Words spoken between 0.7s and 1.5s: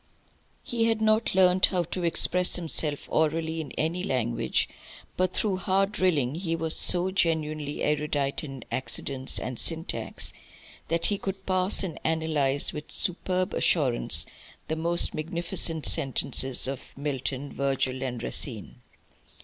had not